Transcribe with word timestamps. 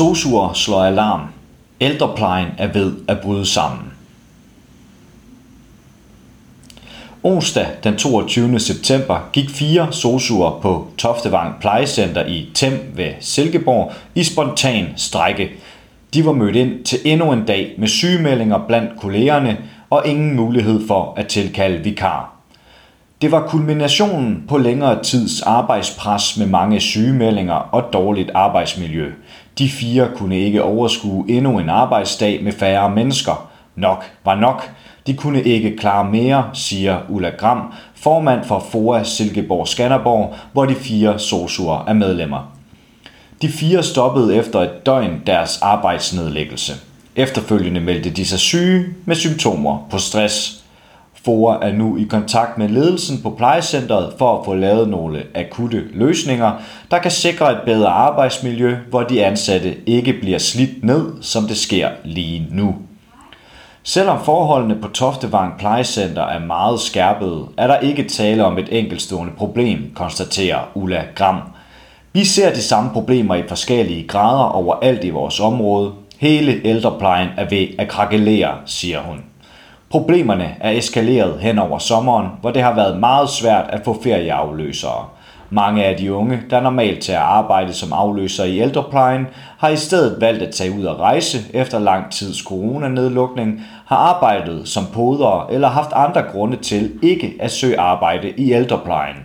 Sosuer 0.00 0.52
slår 0.52 0.82
alarm. 0.82 1.20
Ældreplejen 1.80 2.48
er 2.58 2.72
ved 2.72 2.92
at 3.08 3.20
bryde 3.20 3.46
sammen. 3.46 3.92
Onsdag 7.22 7.66
den 7.84 7.96
22. 7.96 8.60
september 8.60 9.30
gik 9.32 9.50
fire 9.50 9.92
sosuer 9.92 10.60
på 10.62 10.88
Toftevang 10.98 11.60
Plejecenter 11.60 12.26
i 12.26 12.48
Tem 12.54 12.92
ved 12.94 13.10
Silkeborg 13.20 13.92
i 14.14 14.24
spontan 14.24 14.86
strække. 14.96 15.50
De 16.14 16.26
var 16.26 16.32
mødt 16.32 16.56
ind 16.56 16.84
til 16.84 16.98
endnu 17.04 17.32
en 17.32 17.44
dag 17.44 17.74
med 17.78 17.88
sygemeldinger 17.88 18.58
blandt 18.66 19.00
kollegerne 19.00 19.58
og 19.90 20.02
ingen 20.06 20.36
mulighed 20.36 20.86
for 20.86 21.14
at 21.16 21.26
tilkalde 21.26 21.78
vikar. 21.84 22.39
Det 23.20 23.32
var 23.32 23.46
kulminationen 23.48 24.44
på 24.48 24.58
længere 24.58 25.02
tids 25.02 25.42
arbejdspres 25.42 26.36
med 26.36 26.46
mange 26.46 26.80
sygemeldinger 26.80 27.54
og 27.54 27.92
dårligt 27.92 28.30
arbejdsmiljø. 28.34 29.12
De 29.58 29.68
fire 29.68 30.08
kunne 30.16 30.38
ikke 30.38 30.62
overskue 30.62 31.24
endnu 31.28 31.58
en 31.58 31.68
arbejdsdag 31.68 32.44
med 32.44 32.52
færre 32.52 32.90
mennesker. 32.90 33.50
Nok 33.76 34.04
var 34.24 34.34
nok. 34.34 34.70
De 35.06 35.14
kunne 35.14 35.42
ikke 35.42 35.76
klare 35.76 36.10
mere, 36.10 36.44
siger 36.52 36.98
Ulla 37.08 37.28
Gram, 37.28 37.72
formand 37.94 38.44
for 38.44 38.58
FOA 38.72 39.02
Silkeborg 39.04 39.68
Skanderborg, 39.68 40.34
hvor 40.52 40.64
de 40.64 40.74
fire 40.74 41.18
sosuer 41.18 41.84
er 41.88 41.92
medlemmer. 41.92 42.52
De 43.42 43.48
fire 43.48 43.82
stoppede 43.82 44.36
efter 44.36 44.60
et 44.60 44.86
døgn 44.86 45.22
deres 45.26 45.62
arbejdsnedlæggelse. 45.62 46.72
Efterfølgende 47.16 47.80
meldte 47.80 48.10
de 48.10 48.26
sig 48.26 48.38
syge 48.38 48.86
med 49.04 49.16
symptomer 49.16 49.86
på 49.90 49.98
stress. 49.98 50.59
FOA 51.24 51.58
er 51.62 51.72
nu 51.72 51.96
i 51.96 52.04
kontakt 52.10 52.58
med 52.58 52.68
ledelsen 52.68 53.22
på 53.22 53.30
plejecentret 53.30 54.12
for 54.18 54.38
at 54.38 54.44
få 54.44 54.54
lavet 54.54 54.88
nogle 54.88 55.22
akutte 55.34 55.84
løsninger, 55.92 56.52
der 56.90 56.98
kan 56.98 57.10
sikre 57.10 57.52
et 57.52 57.60
bedre 57.64 57.88
arbejdsmiljø, 57.88 58.76
hvor 58.90 59.02
de 59.02 59.24
ansatte 59.24 59.76
ikke 59.86 60.12
bliver 60.12 60.38
slidt 60.38 60.84
ned, 60.84 61.12
som 61.22 61.44
det 61.44 61.56
sker 61.56 61.88
lige 62.04 62.46
nu. 62.50 62.74
Selvom 63.82 64.24
forholdene 64.24 64.76
på 64.82 64.88
Toftevang 64.88 65.58
Plejecenter 65.58 66.22
er 66.22 66.46
meget 66.46 66.80
skærpede, 66.80 67.46
er 67.56 67.66
der 67.66 67.78
ikke 67.78 68.08
tale 68.08 68.44
om 68.44 68.58
et 68.58 68.68
enkeltstående 68.70 69.32
problem, 69.36 69.92
konstaterer 69.94 70.58
Ulla 70.74 71.04
Gram. 71.14 71.40
Vi 72.12 72.24
ser 72.24 72.54
de 72.54 72.62
samme 72.62 72.90
problemer 72.90 73.34
i 73.34 73.48
forskellige 73.48 74.08
grader 74.08 74.44
overalt 74.44 75.04
i 75.04 75.10
vores 75.10 75.40
område. 75.40 75.92
Hele 76.18 76.60
ældreplejen 76.64 77.28
er 77.36 77.48
ved 77.48 77.66
at 77.78 77.88
krakelere, 77.88 78.54
siger 78.66 79.00
hun. 79.00 79.29
Problemerne 79.90 80.56
er 80.60 80.70
eskaleret 80.70 81.40
hen 81.40 81.58
over 81.58 81.78
sommeren, 81.78 82.26
hvor 82.40 82.50
det 82.50 82.62
har 82.62 82.74
været 82.74 83.00
meget 83.00 83.28
svært 83.30 83.64
at 83.68 83.80
få 83.84 84.02
ferieafløsere. 84.02 85.06
Mange 85.50 85.84
af 85.84 85.96
de 85.96 86.12
unge, 86.12 86.40
der 86.50 86.60
normalt 86.60 87.02
tager 87.02 87.20
arbejde 87.20 87.72
som 87.72 87.92
afløser 87.92 88.44
i 88.44 88.60
ældreplejen, 88.60 89.26
har 89.58 89.68
i 89.68 89.76
stedet 89.76 90.20
valgt 90.20 90.42
at 90.42 90.54
tage 90.54 90.78
ud 90.78 90.84
og 90.84 91.00
rejse 91.00 91.38
efter 91.54 91.78
lang 91.78 92.12
tids 92.12 92.38
coronanedlukning, 92.38 93.62
har 93.86 93.96
arbejdet 93.96 94.68
som 94.68 94.84
podere 94.94 95.52
eller 95.52 95.68
haft 95.68 95.90
andre 95.92 96.22
grunde 96.22 96.56
til 96.56 96.92
ikke 97.02 97.34
at 97.40 97.50
søge 97.50 97.80
arbejde 97.80 98.30
i 98.30 98.52
ældreplejen. 98.52 99.16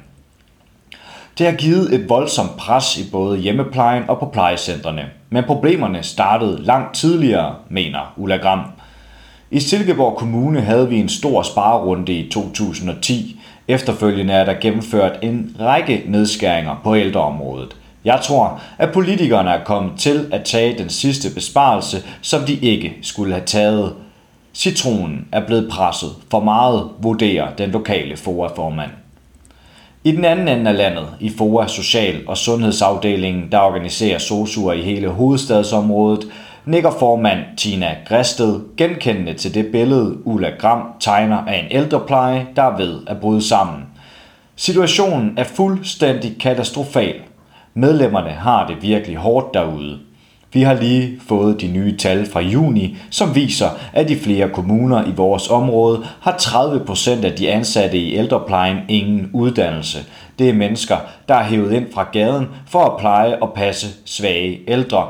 Det 1.37 1.45
har 1.45 1.53
givet 1.53 1.93
et 1.93 2.09
voldsomt 2.09 2.57
pres 2.57 2.97
i 2.97 3.11
både 3.11 3.37
hjemmeplejen 3.37 4.03
og 4.07 4.19
på 4.19 4.25
plejecentrene, 4.25 5.05
men 5.29 5.43
problemerne 5.43 6.03
startede 6.03 6.63
langt 6.63 6.95
tidligere, 6.95 7.55
mener 7.69 8.13
Ulla 8.17 8.35
Gram. 8.35 8.61
I 9.51 9.59
Silkeborg 9.59 10.17
Kommune 10.17 10.61
havde 10.61 10.89
vi 10.89 10.99
en 10.99 11.09
stor 11.09 11.41
sparerunde 11.41 12.13
i 12.13 12.29
2010. 12.29 13.39
Efterfølgende 13.67 14.33
er 14.33 14.45
der 14.45 14.53
gennemført 14.61 15.19
en 15.21 15.55
række 15.59 16.03
nedskæringer 16.07 16.81
på 16.83 16.95
ældreområdet. 16.95 17.75
Jeg 18.05 18.19
tror, 18.23 18.61
at 18.77 18.91
politikerne 18.91 19.49
er 19.49 19.63
kommet 19.63 19.99
til 19.99 20.29
at 20.31 20.43
tage 20.43 20.77
den 20.77 20.89
sidste 20.89 21.33
besparelse, 21.33 22.03
som 22.21 22.41
de 22.41 22.53
ikke 22.53 22.93
skulle 23.01 23.33
have 23.33 23.45
taget. 23.45 23.93
Citronen 24.53 25.27
er 25.31 25.45
blevet 25.45 25.69
presset 25.71 26.09
for 26.31 26.39
meget, 26.39 26.89
vurderer 26.99 27.55
den 27.55 27.69
lokale 27.69 28.17
FOA-formand. 28.17 28.91
I 30.03 30.11
den 30.11 30.25
anden 30.25 30.47
ende 30.47 30.69
af 30.71 30.77
landet, 30.77 31.07
i 31.19 31.29
FOA 31.37 31.67
Social- 31.67 32.27
og 32.27 32.37
Sundhedsafdelingen, 32.37 33.51
der 33.51 33.59
organiserer 33.59 34.17
sosuer 34.17 34.73
i 34.73 34.81
hele 34.81 35.07
hovedstadsområdet, 35.07 36.27
nikker 36.65 36.91
formand 36.99 37.39
Tina 37.57 37.95
Græsted 38.07 38.59
genkendende 38.77 39.33
til 39.33 39.53
det 39.53 39.65
billede, 39.65 40.27
Ulla 40.27 40.49
Gram 40.59 40.81
tegner 40.99 41.37
af 41.37 41.59
en 41.59 41.65
ældrepleje, 41.71 42.47
der 42.55 42.63
er 42.63 42.77
ved 42.77 42.99
at 43.07 43.19
bryde 43.19 43.41
sammen. 43.41 43.83
Situationen 44.55 45.33
er 45.37 45.43
fuldstændig 45.43 46.35
katastrofal. 46.39 47.15
Medlemmerne 47.73 48.29
har 48.29 48.67
det 48.67 48.81
virkelig 48.81 49.17
hårdt 49.17 49.53
derude. 49.53 49.99
Vi 50.53 50.61
har 50.61 50.73
lige 50.73 51.19
fået 51.27 51.61
de 51.61 51.67
nye 51.67 51.97
tal 51.97 52.25
fra 52.25 52.39
juni, 52.39 52.97
som 53.09 53.35
viser, 53.35 53.69
at 53.93 54.09
i 54.09 54.19
flere 54.19 54.49
kommuner 54.49 55.07
i 55.07 55.11
vores 55.15 55.49
område 55.49 56.05
har 56.21 56.31
30% 56.31 57.25
af 57.25 57.33
de 57.33 57.51
ansatte 57.51 57.97
i 57.97 58.15
ældreplejen 58.15 58.77
ingen 58.89 59.29
uddannelse. 59.33 59.99
Det 60.39 60.49
er 60.49 60.53
mennesker, 60.53 60.97
der 61.27 61.35
er 61.35 61.43
hævet 61.43 61.73
ind 61.73 61.93
fra 61.93 62.07
gaden 62.11 62.47
for 62.67 62.85
at 62.85 62.99
pleje 62.99 63.39
og 63.41 63.53
passe 63.53 63.87
svage 64.05 64.59
ældre. 64.67 65.07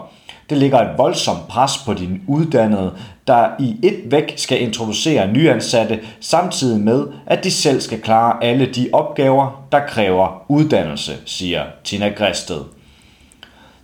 Det 0.49 0.57
ligger 0.57 0.79
et 0.79 0.97
voldsomt 0.97 1.47
pres 1.47 1.77
på 1.85 1.93
de 1.93 2.19
uddannede, 2.27 2.93
der 3.27 3.47
i 3.59 3.75
et 3.83 4.11
væk 4.11 4.33
skal 4.37 4.61
introducere 4.61 5.27
nyansatte, 5.27 5.99
samtidig 6.19 6.79
med, 6.79 7.07
at 7.25 7.43
de 7.43 7.51
selv 7.51 7.81
skal 7.81 8.01
klare 8.01 8.43
alle 8.43 8.65
de 8.65 8.89
opgaver, 8.93 9.65
der 9.71 9.79
kræver 9.87 10.45
uddannelse, 10.47 11.13
siger 11.25 11.63
Tina 11.83 12.09
Græsted. 12.09 12.61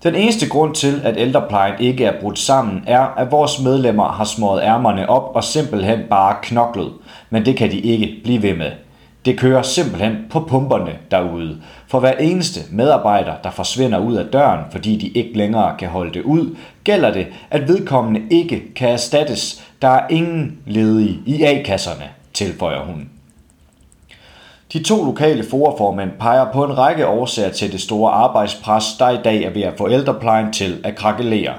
Den 0.03 0.15
eneste 0.15 0.49
grund 0.49 0.75
til, 0.75 1.01
at 1.03 1.15
ældreplejen 1.17 1.73
ikke 1.79 2.05
er 2.05 2.21
brudt 2.21 2.39
sammen, 2.39 2.83
er, 2.87 3.01
at 3.17 3.31
vores 3.31 3.59
medlemmer 3.59 4.11
har 4.11 4.23
smået 4.23 4.61
ærmerne 4.61 5.09
op 5.09 5.35
og 5.35 5.43
simpelthen 5.43 5.99
bare 6.09 6.35
knoklet. 6.43 6.91
Men 7.29 7.45
det 7.45 7.57
kan 7.57 7.71
de 7.71 7.79
ikke 7.79 8.15
blive 8.23 8.41
ved 8.41 8.57
med. 8.57 8.71
Det 9.25 9.39
kører 9.39 9.61
simpelthen 9.61 10.17
på 10.29 10.39
pumperne 10.39 10.97
derude. 11.11 11.57
For 11.87 11.99
hver 11.99 12.11
eneste 12.11 12.59
medarbejder, 12.71 13.33
der 13.43 13.51
forsvinder 13.51 13.99
ud 13.99 14.15
af 14.15 14.25
døren, 14.25 14.65
fordi 14.71 14.97
de 14.97 15.07
ikke 15.07 15.37
længere 15.37 15.77
kan 15.77 15.89
holde 15.89 16.13
det 16.13 16.21
ud, 16.21 16.55
gælder 16.83 17.13
det, 17.13 17.27
at 17.49 17.67
vedkommende 17.67 18.21
ikke 18.29 18.73
kan 18.75 18.89
erstattes. 18.89 19.63
Der 19.81 19.87
er 19.87 20.07
ingen 20.09 20.57
ledige 20.65 21.19
i 21.25 21.43
A-kasserne, 21.43 22.09
tilføjer 22.33 22.85
hun. 22.85 23.09
De 24.73 24.83
to 24.83 25.03
lokale 25.03 25.43
foreformænd 25.49 26.11
peger 26.19 26.51
på 26.53 26.63
en 26.63 26.77
række 26.77 27.07
årsager 27.07 27.49
til 27.49 27.71
det 27.71 27.81
store 27.81 28.11
arbejdspres, 28.11 28.85
der 28.99 29.09
i 29.09 29.19
dag 29.23 29.43
er 29.43 29.49
ved 29.49 29.61
at 29.61 29.77
få 29.77 29.89
ældreplejen 29.89 30.53
til 30.53 30.81
at 30.83 30.95
krakelere. 30.95 31.53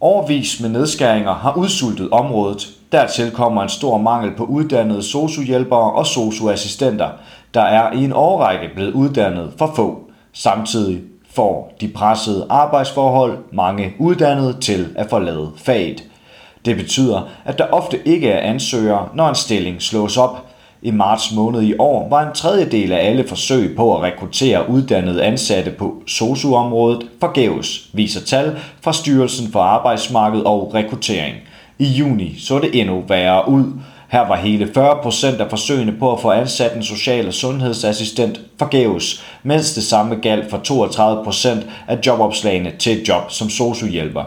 Overvis 0.00 0.60
med 0.60 0.68
nedskæringer 0.68 1.34
har 1.34 1.56
udsultet 1.56 2.10
området. 2.10 2.79
Dertil 2.92 3.30
kommer 3.30 3.62
en 3.62 3.68
stor 3.68 3.98
mangel 3.98 4.34
på 4.36 4.44
uddannede 4.44 5.02
sociohjælpere 5.02 5.92
og 5.92 6.06
socioassistenter, 6.06 7.08
der 7.54 7.62
er 7.62 7.92
i 7.92 8.04
en 8.04 8.12
årrække 8.12 8.68
blevet 8.74 8.92
uddannet 8.92 9.52
for 9.58 9.72
få. 9.76 10.10
Samtidig 10.32 11.00
får 11.30 11.72
de 11.80 11.88
pressede 11.88 12.46
arbejdsforhold 12.48 13.38
mange 13.52 13.94
uddannede 13.98 14.60
til 14.60 14.88
at 14.96 15.10
forlade 15.10 15.50
faget. 15.56 16.04
Det 16.64 16.76
betyder, 16.76 17.28
at 17.44 17.58
der 17.58 17.66
ofte 17.66 18.08
ikke 18.08 18.30
er 18.30 18.50
ansøgere, 18.50 19.08
når 19.14 19.28
en 19.28 19.34
stilling 19.34 19.82
slås 19.82 20.16
op– 20.16 20.36
i 20.82 20.90
marts 20.90 21.34
måned 21.34 21.62
i 21.62 21.74
år 21.78 22.08
var 22.08 22.26
en 22.26 22.34
tredjedel 22.34 22.92
af 22.92 23.06
alle 23.06 23.28
forsøg 23.28 23.76
på 23.76 23.96
at 23.96 24.02
rekruttere 24.02 24.70
uddannede 24.70 25.22
ansatte 25.22 25.70
på 25.70 26.02
SOSU-området 26.06 27.06
forgæves, 27.20 27.88
viser 27.92 28.20
tal 28.20 28.58
fra 28.80 28.92
Styrelsen 28.92 29.52
for 29.52 29.60
Arbejdsmarked 29.60 30.40
og 30.40 30.74
Rekruttering. 30.74 31.36
I 31.80 31.86
juni 31.86 32.34
så 32.38 32.58
det 32.58 32.80
endnu 32.80 33.02
værre 33.08 33.48
ud. 33.48 33.64
Her 34.08 34.28
var 34.28 34.36
hele 34.36 34.64
40% 34.76 35.42
af 35.42 35.50
forsøgene 35.50 35.92
på 35.92 36.12
at 36.12 36.20
få 36.20 36.30
ansat 36.30 36.76
en 36.76 36.82
social- 36.82 37.26
og 37.26 37.34
sundhedsassistent 37.34 38.40
forgæves, 38.58 39.24
mens 39.42 39.74
det 39.74 39.82
samme 39.82 40.14
galt 40.14 40.50
for 40.50 40.58
32% 40.58 41.66
af 41.88 41.98
jobopslagene 42.06 42.72
til 42.78 43.00
et 43.00 43.08
job 43.08 43.30
som 43.30 43.50
sociohjælper. 43.50 44.24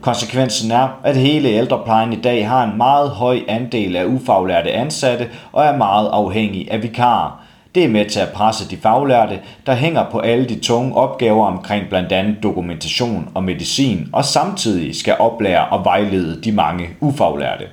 Konsekvensen 0.00 0.70
er, 0.70 0.88
at 1.04 1.16
hele 1.16 1.48
ældreplejen 1.48 2.12
i 2.12 2.20
dag 2.20 2.48
har 2.48 2.64
en 2.64 2.76
meget 2.76 3.10
høj 3.10 3.40
andel 3.48 3.96
af 3.96 4.04
ufaglærte 4.04 4.72
ansatte 4.72 5.28
og 5.52 5.64
er 5.64 5.76
meget 5.76 6.08
afhængig 6.12 6.70
af 6.70 6.82
vikarer. 6.82 7.45
Det 7.76 7.84
er 7.84 7.88
med 7.88 8.04
til 8.04 8.20
at 8.20 8.28
presse 8.28 8.70
de 8.70 8.76
faglærte, 8.76 9.38
der 9.66 9.74
hænger 9.74 10.04
på 10.10 10.18
alle 10.18 10.48
de 10.48 10.58
tunge 10.60 10.96
opgaver 10.96 11.46
omkring 11.46 11.88
blandt 11.88 12.12
andet 12.12 12.42
dokumentation 12.42 13.28
og 13.34 13.44
medicin, 13.44 14.08
og 14.12 14.24
samtidig 14.24 14.96
skal 14.96 15.16
oplære 15.18 15.66
og 15.68 15.84
vejlede 15.84 16.40
de 16.42 16.52
mange 16.52 16.88
ufaglærte. 17.00 17.64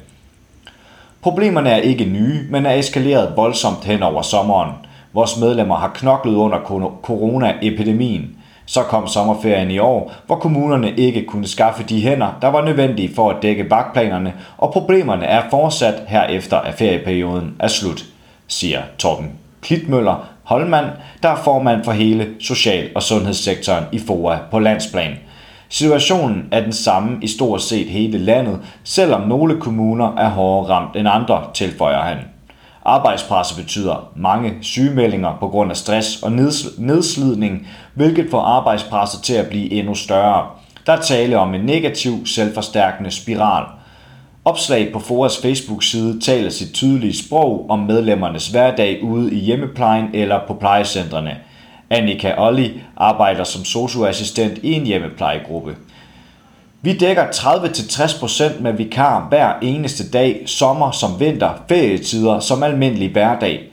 Problemerne 1.22 1.70
er 1.70 1.78
ikke 1.78 2.06
nye, 2.06 2.48
men 2.50 2.66
er 2.66 2.74
eskaleret 2.74 3.34
voldsomt 3.38 3.86
hen 3.86 4.04
over 4.04 4.22
sommeren. 4.22 4.72
Vores 5.14 5.38
medlemmer 5.40 5.76
har 5.76 5.92
knoklet 5.96 6.36
under 6.36 6.60
coronaepidemien. 7.04 8.36
Så 8.66 8.84
kom 8.84 9.08
sommerferien 9.08 9.72
i 9.72 9.80
år, 9.80 10.14
hvor 10.26 10.36
kommunerne 10.36 10.94
ikke 10.98 11.26
kunne 11.26 11.48
skaffe 11.48 11.84
de 11.84 12.02
hænder, 12.02 12.38
der 12.42 12.48
var 12.48 12.66
nødvendige 12.66 13.16
for 13.16 13.30
at 13.30 13.42
dække 13.42 13.70
vagtplanerne, 13.70 14.34
og 14.58 14.72
problemerne 14.72 15.26
er 15.26 15.42
fortsat 15.50 16.04
herefter 16.08 16.58
at 16.58 16.74
ferieperioden 16.74 17.56
er 17.60 17.68
slut, 17.68 18.06
siger 18.48 18.82
Torben 18.98 19.43
Klitmøller 19.64 20.28
Holmand, 20.44 20.86
der 21.24 21.30
er 21.30 21.36
formand 21.36 21.84
for 21.84 21.92
hele 21.92 22.28
social- 22.40 22.90
og 22.96 23.04
sundhedssektoren 23.04 23.84
i 23.92 24.00
FOA 24.00 24.38
på 24.52 24.60
landsplan. 24.60 25.14
Situationen 25.70 26.46
er 26.52 26.62
den 26.62 26.74
samme 26.74 27.18
i 27.22 27.28
stort 27.28 27.62
set 27.62 27.88
hele 27.88 28.18
landet, 28.18 28.60
selvom 28.84 29.22
nogle 29.22 29.60
kommuner 29.60 30.16
er 30.18 30.30
hårdere 30.30 30.70
ramt 30.70 30.96
end 30.96 31.08
andre, 31.08 31.44
tilføjer 31.54 32.02
han. 32.02 32.18
Arbejdspresset 32.86 33.58
betyder 33.58 34.12
mange 34.16 34.54
sygemeldinger 34.62 35.38
på 35.40 35.48
grund 35.48 35.72
af 35.72 35.78
stress 35.78 36.24
og 36.24 36.32
nedslidning, 36.78 37.68
hvilket 37.94 38.28
får 38.32 38.42
arbejdspresset 38.42 39.24
til 39.24 39.34
at 39.34 39.48
blive 39.50 39.72
endnu 39.72 39.96
større. 39.96 40.46
Der 40.86 40.94
er 40.94 41.02
tale 41.02 41.40
om 41.40 41.54
en 41.54 41.62
negativ, 41.62 42.26
selvforstærkende 42.26 43.12
spiral. 43.12 43.66
Opslag 44.46 44.94
på 44.94 45.00
Foras 45.00 45.42
Facebook-side 45.42 46.20
taler 46.20 46.50
sit 46.50 46.74
tydelige 46.74 47.18
sprog 47.18 47.70
om 47.70 47.80
medlemmernes 47.80 48.48
hverdag 48.48 49.04
ude 49.04 49.34
i 49.34 49.40
hjemmeplejen 49.40 50.10
eller 50.14 50.40
på 50.48 50.54
plejecentrene. 50.54 51.38
Annika 51.90 52.34
Olli 52.38 52.82
arbejder 52.98 53.44
som 53.44 53.66
socioassistent 53.66 54.58
i 54.58 54.74
en 54.74 54.86
hjemmeplejegruppe. 54.86 55.76
Vi 56.82 56.98
dækker 56.98 57.26
30-60% 57.26 58.62
med 58.62 58.74
vikar 58.74 59.28
hver 59.30 59.54
eneste 59.62 60.10
dag, 60.10 60.44
sommer 60.46 60.92
som 60.92 61.20
vinter, 61.20 61.50
ferietider 61.70 62.40
som 62.40 62.64
almindelig 62.64 63.12
hverdag. 63.12 63.64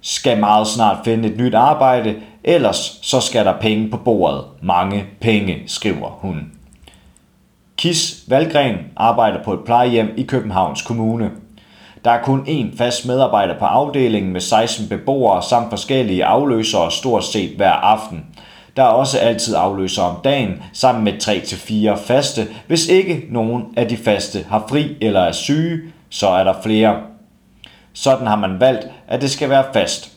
Skal 0.00 0.38
meget 0.38 0.66
snart 0.66 0.96
finde 1.04 1.28
et 1.28 1.36
nyt 1.36 1.54
arbejde, 1.54 2.14
ellers 2.44 2.98
så 3.02 3.20
skal 3.20 3.44
der 3.44 3.60
penge 3.60 3.90
på 3.90 3.96
bordet. 3.96 4.44
Mange 4.62 5.04
penge, 5.20 5.62
skriver 5.66 6.08
hun. 6.08 6.61
Kis 7.82 8.24
Valgren 8.28 8.76
arbejder 8.96 9.42
på 9.42 9.52
et 9.52 9.60
plejehjem 9.64 10.14
i 10.16 10.22
Københavns 10.22 10.82
Kommune. 10.82 11.30
Der 12.04 12.10
er 12.10 12.22
kun 12.22 12.40
én 12.40 12.78
fast 12.78 13.06
medarbejder 13.06 13.58
på 13.58 13.64
afdelingen 13.64 14.32
med 14.32 14.40
16 14.40 14.88
beboere 14.88 15.42
samt 15.42 15.70
forskellige 15.70 16.24
afløsere 16.24 16.90
stort 16.90 17.24
set 17.24 17.56
hver 17.56 17.70
aften. 17.70 18.26
Der 18.76 18.82
er 18.82 18.86
også 18.88 19.18
altid 19.18 19.54
afløser 19.54 20.02
om 20.02 20.16
dagen, 20.24 20.62
sammen 20.72 21.04
med 21.04 21.12
3-4 21.12 22.06
faste. 22.06 22.46
Hvis 22.66 22.88
ikke 22.88 23.22
nogen 23.30 23.64
af 23.76 23.88
de 23.88 23.96
faste 23.96 24.44
har 24.48 24.64
fri 24.68 24.96
eller 25.00 25.20
er 25.20 25.32
syge, 25.32 25.80
så 26.10 26.28
er 26.28 26.44
der 26.44 26.54
flere. 26.62 26.96
Sådan 27.92 28.26
har 28.26 28.36
man 28.36 28.60
valgt, 28.60 28.86
at 29.08 29.20
det 29.20 29.30
skal 29.30 29.50
være 29.50 29.64
fast. 29.72 30.11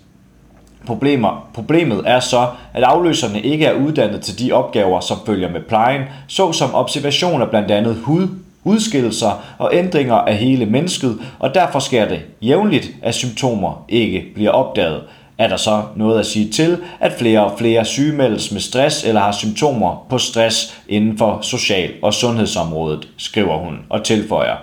Problemer. 0.86 1.48
Problemet 1.54 2.02
er 2.06 2.20
så, 2.20 2.48
at 2.74 2.84
afløserne 2.84 3.42
ikke 3.42 3.66
er 3.66 3.74
uddannet 3.74 4.22
til 4.22 4.40
de 4.40 4.52
opgaver, 4.52 5.00
som 5.00 5.18
følger 5.26 5.52
med 5.52 5.62
plejen, 5.62 6.02
såsom 6.28 6.76
observation 6.76 7.42
af 7.42 7.50
blandt 7.50 7.72
andet 7.72 7.96
hud, 8.04 8.28
udskillelser 8.64 9.44
og 9.58 9.70
ændringer 9.74 10.16
af 10.16 10.38
hele 10.38 10.66
mennesket, 10.66 11.18
og 11.40 11.56
derfor 11.56 11.80
sker 11.80 12.08
det 12.08 12.20
jævnligt, 12.42 12.92
at 13.02 13.16
symptomer 13.16 13.86
ikke 13.90 14.24
bliver 14.36 14.52
opdaget 14.52 15.02
er 15.38 15.48
der 15.48 15.58
så 15.58 15.84
noget 15.96 16.20
at 16.20 16.26
sige 16.26 16.52
til, 16.52 16.78
at 17.00 17.14
flere 17.20 17.46
og 17.46 17.58
flere 17.58 17.86
sygemeldes 17.86 18.52
med 18.52 18.62
stress 18.62 19.04
eller 19.04 19.22
har 19.22 19.32
symptomer 19.32 20.06
på 20.10 20.18
stress 20.18 20.82
inden 20.88 21.18
for 21.18 21.40
social- 21.42 21.94
og 22.02 22.14
sundhedsområdet, 22.14 23.08
skriver 23.18 23.58
hun 23.58 23.80
og 23.90 24.04
tilføjer. 24.04 24.56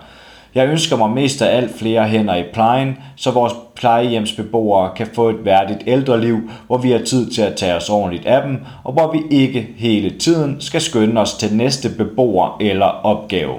Jeg 0.54 0.68
ønsker 0.68 0.96
mig 0.96 1.10
mest 1.10 1.42
af 1.42 1.56
alt 1.56 1.78
flere 1.78 2.08
hænder 2.08 2.34
i 2.34 2.44
plejen, 2.52 2.98
så 3.16 3.30
vores 3.30 3.52
plejehjemsbeboere 3.74 4.90
kan 4.96 5.06
få 5.14 5.28
et 5.28 5.44
værdigt 5.44 5.82
ældreliv, 5.86 6.50
hvor 6.66 6.78
vi 6.78 6.90
har 6.90 6.98
tid 6.98 7.30
til 7.30 7.42
at 7.42 7.56
tage 7.56 7.74
os 7.74 7.90
ordentligt 7.90 8.26
af 8.26 8.42
dem, 8.42 8.58
og 8.84 8.92
hvor 8.92 9.12
vi 9.12 9.36
ikke 9.36 9.68
hele 9.76 10.10
tiden 10.10 10.56
skal 10.60 10.80
skynde 10.80 11.20
os 11.20 11.34
til 11.34 11.56
næste 11.56 11.88
beboer 11.98 12.56
eller 12.60 12.86
opgave. 12.86 13.54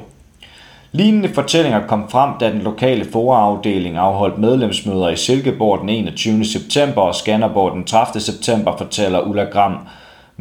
Lignende 0.91 1.29
fortællinger 1.29 1.87
kom 1.87 2.09
frem, 2.09 2.29
da 2.39 2.51
den 2.51 2.61
lokale 2.61 3.05
foraafdeling 3.11 3.97
afholdt 3.97 4.37
medlemsmøder 4.37 5.09
i 5.09 5.15
Silkeborg 5.15 5.79
den 5.81 5.89
21. 5.89 6.45
september 6.45 7.01
og 7.01 7.15
Skanderborg 7.15 7.75
den 7.75 7.83
30. 7.83 8.21
september, 8.21 8.77
fortæller 8.77 9.19
Ulla 9.19 9.43
Gram. 9.43 9.77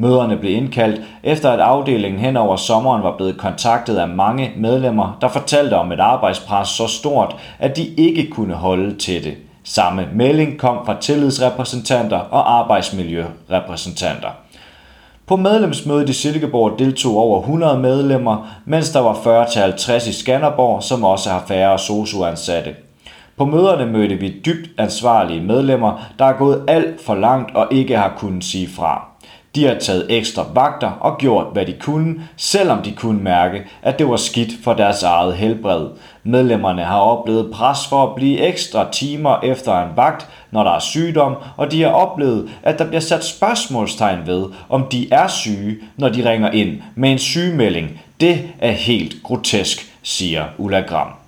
Møderne 0.02 0.36
blev 0.36 0.56
indkaldt, 0.56 1.00
efter 1.22 1.50
at 1.50 1.60
afdelingen 1.60 2.20
hen 2.20 2.36
over 2.36 2.56
sommeren 2.56 3.02
var 3.02 3.16
blevet 3.16 3.38
kontaktet 3.38 3.96
af 3.96 4.08
mange 4.08 4.52
medlemmer, 4.56 5.18
der 5.20 5.28
fortalte 5.28 5.74
om 5.74 5.92
et 5.92 6.00
arbejdspres 6.00 6.68
så 6.68 6.86
stort, 6.86 7.36
at 7.58 7.76
de 7.76 7.86
ikke 7.86 8.30
kunne 8.30 8.54
holde 8.54 8.96
til 8.96 9.24
det. 9.24 9.34
Samme 9.64 10.08
melding 10.14 10.58
kom 10.58 10.86
fra 10.86 11.00
tillidsrepræsentanter 11.00 12.18
og 12.18 12.58
arbejdsmiljørepræsentanter. 12.58 14.28
På 15.26 15.36
medlemsmødet 15.36 16.08
i 16.08 16.12
Silkeborg 16.12 16.78
deltog 16.78 17.16
over 17.16 17.40
100 17.40 17.78
medlemmer, 17.78 18.46
mens 18.64 18.90
der 18.90 19.00
var 19.00 19.14
40-50 19.14 20.08
i 20.08 20.12
Skanderborg, 20.12 20.82
som 20.82 21.04
også 21.04 21.30
har 21.30 21.44
færre 21.48 21.78
sosuansatte. 21.78 22.74
På 23.36 23.44
møderne 23.44 23.86
mødte 23.86 24.14
vi 24.14 24.40
dybt 24.46 24.70
ansvarlige 24.78 25.42
medlemmer, 25.42 26.00
der 26.18 26.24
er 26.24 26.32
gået 26.32 26.64
alt 26.68 27.00
for 27.04 27.14
langt 27.14 27.56
og 27.56 27.68
ikke 27.70 27.96
har 27.96 28.12
kunnet 28.16 28.44
sige 28.44 28.68
fra. 28.68 29.11
De 29.54 29.64
har 29.64 29.74
taget 29.74 30.06
ekstra 30.08 30.46
vagter 30.54 30.90
og 30.90 31.18
gjort, 31.18 31.46
hvad 31.52 31.66
de 31.66 31.74
kunne, 31.80 32.28
selvom 32.36 32.82
de 32.82 32.92
kunne 32.92 33.22
mærke, 33.22 33.62
at 33.82 33.98
det 33.98 34.08
var 34.08 34.16
skidt 34.16 34.52
for 34.64 34.74
deres 34.74 35.02
eget 35.02 35.36
helbred. 35.36 35.86
Medlemmerne 36.24 36.82
har 36.82 36.98
oplevet 37.00 37.50
pres 37.52 37.86
for 37.88 38.02
at 38.02 38.14
blive 38.14 38.38
ekstra 38.38 38.90
timer 38.90 39.40
efter 39.42 39.82
en 39.82 39.96
vagt, 39.96 40.28
når 40.50 40.64
der 40.64 40.70
er 40.70 40.78
sygdom, 40.78 41.36
og 41.56 41.70
de 41.70 41.82
har 41.82 41.90
oplevet, 41.90 42.50
at 42.62 42.78
der 42.78 42.86
bliver 42.86 43.00
sat 43.00 43.24
spørgsmålstegn 43.24 44.26
ved, 44.26 44.46
om 44.68 44.86
de 44.92 45.12
er 45.12 45.28
syge, 45.28 45.76
når 45.96 46.08
de 46.08 46.30
ringer 46.30 46.50
ind 46.50 46.82
med 46.94 47.12
en 47.12 47.18
sygemelding. 47.18 48.00
Det 48.20 48.48
er 48.58 48.72
helt 48.72 49.22
grotesk, 49.22 49.92
siger 50.02 50.44
Ulla 50.58 50.80
Gram. 50.80 51.21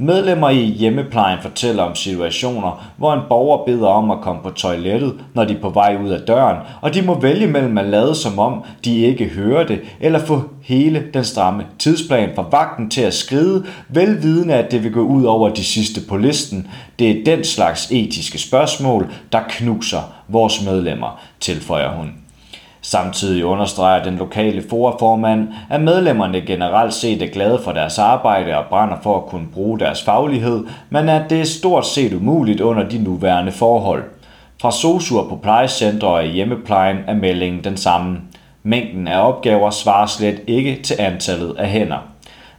Medlemmer 0.00 0.50
i 0.50 0.64
hjemmeplejen 0.64 1.38
fortæller 1.42 1.82
om 1.82 1.94
situationer, 1.94 2.92
hvor 2.96 3.14
en 3.14 3.20
borger 3.28 3.64
beder 3.64 3.88
om 3.88 4.10
at 4.10 4.20
komme 4.20 4.42
på 4.42 4.50
toilettet, 4.50 5.14
når 5.34 5.44
de 5.44 5.54
er 5.54 5.60
på 5.60 5.68
vej 5.68 5.98
ud 6.04 6.10
af 6.10 6.20
døren, 6.20 6.56
og 6.80 6.94
de 6.94 7.02
må 7.02 7.20
vælge 7.20 7.46
mellem 7.46 7.78
at 7.78 7.84
lade 7.84 8.14
som 8.14 8.38
om, 8.38 8.62
de 8.84 8.96
ikke 8.98 9.24
hører 9.24 9.66
det, 9.66 9.80
eller 10.00 10.18
få 10.18 10.42
hele 10.62 11.04
den 11.14 11.24
stramme 11.24 11.66
tidsplan 11.78 12.30
for 12.34 12.48
vagten 12.50 12.90
til 12.90 13.00
at 13.00 13.14
skride, 13.14 13.64
velvidende 13.88 14.54
at 14.54 14.70
det 14.70 14.84
vil 14.84 14.92
gå 14.92 15.00
ud 15.00 15.24
over 15.24 15.48
de 15.48 15.64
sidste 15.64 16.00
på 16.08 16.16
listen. 16.16 16.68
Det 16.98 17.10
er 17.10 17.24
den 17.24 17.44
slags 17.44 17.88
etiske 17.90 18.38
spørgsmål, 18.38 19.12
der 19.32 19.40
knuser 19.48 20.12
vores 20.28 20.64
medlemmer, 20.64 21.20
tilføjer 21.40 21.90
hun. 21.96 22.27
Samtidig 22.90 23.44
understreger 23.44 24.02
den 24.02 24.16
lokale 24.16 24.62
foraformand, 24.70 25.48
at 25.70 25.80
medlemmerne 25.80 26.40
generelt 26.40 26.94
set 26.94 27.22
er 27.22 27.26
glade 27.26 27.60
for 27.64 27.72
deres 27.72 27.98
arbejde 27.98 28.56
og 28.56 28.64
brænder 28.66 28.96
for 29.02 29.16
at 29.16 29.26
kunne 29.26 29.46
bruge 29.54 29.78
deres 29.78 30.02
faglighed, 30.02 30.64
men 30.90 31.08
at 31.08 31.30
det 31.30 31.40
er 31.40 31.44
stort 31.44 31.86
set 31.86 32.12
umuligt 32.12 32.60
under 32.60 32.88
de 32.88 32.98
nuværende 32.98 33.52
forhold. 33.52 34.04
Fra 34.60 34.72
sosuer 34.72 35.28
på 35.28 35.36
plejecentre 35.36 36.08
og 36.08 36.24
i 36.24 36.28
hjemmeplejen 36.28 36.96
er 37.06 37.14
meldingen 37.14 37.64
den 37.64 37.76
samme. 37.76 38.18
Mængden 38.62 39.08
af 39.08 39.28
opgaver 39.28 39.70
svarer 39.70 40.06
slet 40.06 40.40
ikke 40.46 40.82
til 40.82 40.96
antallet 40.98 41.56
af 41.58 41.68
hænder. 41.68 42.08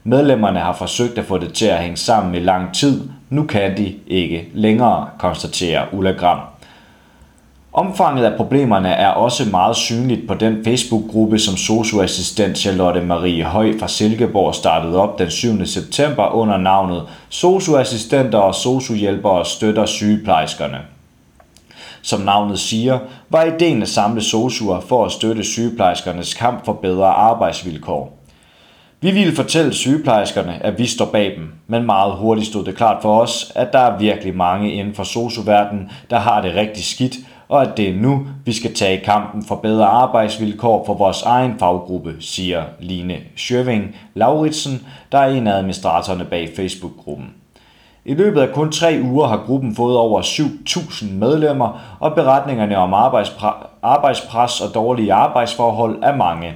Medlemmerne 0.04 0.60
har 0.60 0.74
forsøgt 0.74 1.18
at 1.18 1.26
få 1.26 1.38
det 1.38 1.54
til 1.54 1.66
at 1.66 1.78
hænge 1.78 1.98
sammen 1.98 2.36
i 2.36 2.40
lang 2.40 2.74
tid. 2.74 3.10
Nu 3.30 3.44
kan 3.44 3.78
de 3.78 3.94
ikke 4.08 4.48
længere, 4.54 5.08
konstaterer 5.20 5.86
Ulla 5.92 6.12
Gram. 6.12 6.40
Omfanget 7.74 8.26
af 8.26 8.38
problemerne 8.38 8.90
er 8.90 9.10
også 9.10 9.50
meget 9.50 9.76
synligt 9.76 10.28
på 10.28 10.34
den 10.34 10.64
Facebook-gruppe, 10.64 11.40
som 11.40 11.58
socioassistent 11.58 12.58
Charlotte 12.58 13.02
Marie 13.02 13.44
Høj 13.44 13.80
fra 13.80 13.88
Silkeborg 13.88 14.56
startede 14.56 15.02
op 15.02 15.20
den 15.20 15.32
7. 15.32 15.66
september 15.66 16.32
under 16.36 16.58
navnet 16.58 17.04
Socioassistenter 17.30 18.38
og 18.38 18.56
sociohjælpere 18.56 19.46
støtter 19.46 19.86
sygeplejerskerne. 19.86 20.78
Som 22.02 22.22
navnet 22.22 22.60
siger, 22.60 23.00
var 23.30 23.44
ideen 23.44 23.82
at 23.82 23.90
samle 23.90 24.22
sosuer 24.22 24.80
for 24.80 25.06
at 25.06 25.12
støtte 25.12 25.44
sygeplejerskernes 25.44 26.34
kamp 26.34 26.66
for 26.66 26.74
bedre 26.74 27.08
arbejdsvilkår. 27.08 28.18
Vi 29.02 29.12
ville 29.12 29.36
fortælle 29.36 29.74
sygeplejerskerne, 29.74 30.66
at 30.66 30.80
vi 30.80 30.86
står 30.86 31.06
bag 31.06 31.36
dem, 31.38 31.54
men 31.68 31.86
meget 31.86 32.14
hurtigt 32.14 32.48
stod 32.48 32.66
det 32.66 32.78
klart 32.78 33.02
for 33.02 33.22
os, 33.22 33.52
at 33.56 33.74
der 33.74 33.80
er 33.80 33.98
virkelig 33.98 34.36
mange 34.36 34.74
inden 34.74 34.96
for 34.96 35.04
sosuverdenen, 35.04 35.92
der 36.10 36.20
har 36.20 36.42
det 36.42 36.56
rigtig 36.56 36.86
skidt, 36.86 37.16
og 37.50 37.62
at 37.62 37.78
det 37.78 37.90
er 37.90 37.94
nu, 37.94 38.28
vi 38.46 38.54
skal 38.54 38.74
tage 38.74 39.02
kampen 39.06 39.44
for 39.44 39.56
bedre 39.56 39.86
arbejdsvilkår 39.86 40.86
for 40.86 40.94
vores 40.94 41.22
egen 41.22 41.60
faggruppe, 41.60 42.16
siger 42.20 42.64
Line 42.80 43.18
Schøving 43.36 43.96
Lauritsen, 44.14 44.86
der 45.12 45.18
er 45.18 45.28
en 45.28 45.48
af 45.48 45.54
administratorerne 45.54 46.26
bag 46.26 46.50
Facebook-gruppen. 46.56 47.34
I 48.06 48.14
løbet 48.14 48.42
af 48.42 48.54
kun 48.54 48.72
tre 48.72 49.00
uger 49.04 49.28
har 49.28 49.44
gruppen 49.46 49.76
fået 49.76 49.98
over 49.98 50.22
7.000 50.22 51.14
medlemmer, 51.14 51.98
og 52.00 52.16
beretningerne 52.16 52.78
om 52.78 52.94
arbejdspres 53.82 54.62
og 54.62 54.74
dårlige 54.74 55.14
arbejdsforhold 55.14 56.04
er 56.04 56.16
mange. 56.16 56.54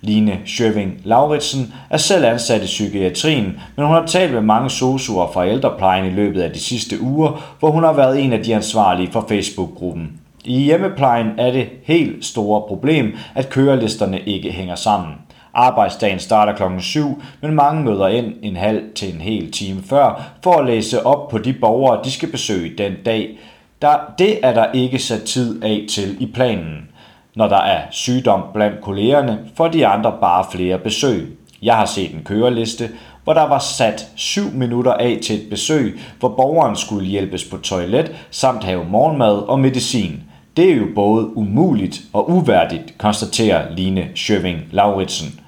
Line 0.00 0.38
Schøving 0.46 1.00
Lauritsen 1.04 1.74
er 1.90 1.96
selv 1.96 2.24
ansat 2.24 2.62
i 2.62 2.66
psykiatrien, 2.66 3.60
men 3.76 3.86
hun 3.86 3.94
har 3.94 4.06
talt 4.06 4.32
med 4.32 4.40
mange 4.40 4.70
sosuer 4.70 5.30
fra 5.32 5.48
ældreplejen 5.48 6.06
i 6.06 6.14
løbet 6.14 6.42
af 6.42 6.50
de 6.50 6.60
sidste 6.60 7.00
uger, 7.00 7.42
hvor 7.58 7.70
hun 7.70 7.84
har 7.84 7.92
været 7.92 8.24
en 8.24 8.32
af 8.32 8.44
de 8.44 8.54
ansvarlige 8.54 9.12
for 9.12 9.24
Facebook-gruppen. 9.28 10.21
I 10.44 10.62
hjemmeplejen 10.62 11.26
er 11.38 11.50
det 11.50 11.68
helt 11.82 12.24
store 12.24 12.62
problem, 12.68 13.16
at 13.34 13.50
kørelisterne 13.50 14.20
ikke 14.20 14.52
hænger 14.52 14.74
sammen. 14.74 15.14
Arbejdsdagen 15.54 16.18
starter 16.18 16.56
klokken 16.56 16.80
7, 16.80 17.22
men 17.40 17.54
mange 17.54 17.84
møder 17.84 18.08
ind 18.08 18.34
en 18.42 18.56
halv 18.56 18.82
til 18.94 19.14
en 19.14 19.20
hel 19.20 19.52
time 19.52 19.82
før 19.82 20.22
for 20.42 20.52
at 20.52 20.66
læse 20.66 21.06
op 21.06 21.28
på 21.28 21.38
de 21.38 21.52
borgere, 21.52 22.04
de 22.04 22.10
skal 22.10 22.30
besøge 22.30 22.78
den 22.78 22.92
dag. 23.06 23.38
Der, 23.82 23.96
det 24.18 24.38
er 24.42 24.54
der 24.54 24.72
ikke 24.72 24.98
sat 24.98 25.22
tid 25.22 25.62
af 25.64 25.84
til 25.90 26.16
i 26.20 26.26
planen. 26.34 26.88
Når 27.36 27.48
der 27.48 27.60
er 27.60 27.82
sygdom 27.90 28.42
blandt 28.54 28.80
kollegerne, 28.80 29.38
får 29.54 29.68
de 29.68 29.86
andre 29.86 30.14
bare 30.20 30.44
flere 30.52 30.78
besøg. 30.78 31.38
Jeg 31.62 31.76
har 31.76 31.86
set 31.86 32.14
en 32.14 32.24
køreliste, 32.24 32.90
hvor 33.24 33.32
der 33.32 33.48
var 33.48 33.58
sat 33.58 34.08
7 34.16 34.42
minutter 34.52 34.92
af 34.92 35.18
til 35.22 35.36
et 35.36 35.50
besøg, 35.50 36.00
hvor 36.18 36.28
borgeren 36.28 36.76
skulle 36.76 37.06
hjælpes 37.06 37.44
på 37.44 37.56
toilet 37.56 38.12
samt 38.30 38.64
have 38.64 38.84
morgenmad 38.84 39.48
og 39.48 39.60
medicin. 39.60 40.22
Det 40.56 40.70
er 40.70 40.74
jo 40.74 40.86
både 40.94 41.36
umuligt 41.36 42.00
og 42.12 42.30
uværdigt, 42.30 42.98
konstaterer 42.98 43.74
Line 43.74 44.08
Schøving 44.14 44.60
Lauritsen. 44.70 45.40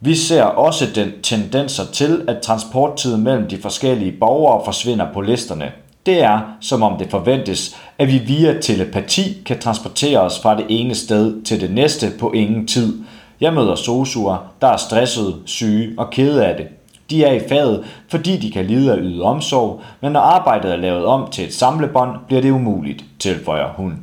Vi 0.00 0.14
ser 0.14 0.42
også 0.42 0.84
den 0.94 1.12
tendenser 1.22 1.84
til, 1.92 2.24
at 2.28 2.42
transporttiden 2.42 3.24
mellem 3.24 3.48
de 3.48 3.58
forskellige 3.58 4.12
borgere 4.12 4.64
forsvinder 4.64 5.12
på 5.12 5.20
listerne. 5.20 5.72
Det 6.06 6.22
er, 6.22 6.40
som 6.60 6.82
om 6.82 6.98
det 6.98 7.10
forventes, 7.10 7.76
at 7.98 8.08
vi 8.08 8.18
via 8.18 8.60
telepati 8.60 9.42
kan 9.46 9.58
transportere 9.58 10.20
os 10.20 10.40
fra 10.42 10.56
det 10.56 10.66
ene 10.68 10.94
sted 10.94 11.42
til 11.42 11.60
det 11.60 11.70
næste 11.70 12.06
på 12.20 12.32
ingen 12.32 12.66
tid. 12.66 12.98
Jeg 13.40 13.54
møder 13.54 13.74
sosuer, 13.74 14.52
der 14.60 14.68
er 14.68 14.76
stressede, 14.76 15.36
syge 15.46 15.94
og 15.98 16.10
kede 16.10 16.46
af 16.46 16.56
det. 16.56 16.66
De 17.10 17.24
er 17.24 17.32
i 17.32 17.48
faget, 17.48 17.84
fordi 18.08 18.36
de 18.36 18.50
kan 18.50 18.64
lide 18.64 18.92
at 18.92 18.98
yde 19.02 19.22
omsorg, 19.22 19.80
men 20.00 20.12
når 20.12 20.20
arbejdet 20.20 20.72
er 20.72 20.76
lavet 20.76 21.06
om 21.06 21.30
til 21.30 21.44
et 21.44 21.54
samlebånd, 21.54 22.10
bliver 22.26 22.42
det 22.42 22.50
umuligt, 22.50 23.04
tilføjer 23.18 23.68
hun. 23.76 24.02